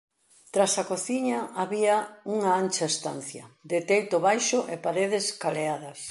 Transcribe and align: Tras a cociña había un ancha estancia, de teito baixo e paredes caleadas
Tras 0.53 0.73
a 0.81 0.83
cociña 0.91 1.39
había 1.61 1.95
un 2.33 2.39
ancha 2.61 2.85
estancia, 2.93 3.43
de 3.71 3.77
teito 3.89 4.17
baixo 4.27 4.59
e 4.73 4.75
paredes 4.85 5.25
caleadas 5.43 5.99